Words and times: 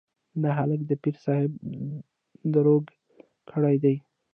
دا 0.41 0.49
هلک 0.57 0.79
يې 0.83 0.87
د 0.89 0.93
پير 1.01 1.15
صاحب 1.25 1.51
دروږ 2.53 2.85
کړی 3.51 3.75
دی. 3.83 3.95